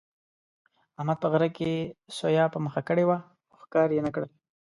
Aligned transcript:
احمد 0.99 1.17
په 1.21 1.27
غره 1.31 1.49
کې 1.57 1.71
سویه 2.17 2.45
په 2.53 2.59
مخه 2.65 2.81
کړې 2.87 3.03
وه، 3.07 3.17
خو 3.53 3.55
ښکار 3.61 3.87
یې 3.95 4.01
نه 4.05 4.11
کړله. 4.15 4.33